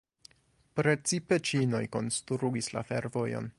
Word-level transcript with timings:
Precipe 0.79 1.39
ĉinoj 1.51 1.83
konstruis 1.99 2.73
la 2.79 2.87
fervojon. 2.91 3.49